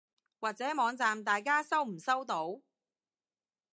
[0.39, 2.59] 或者網站大家收唔收到？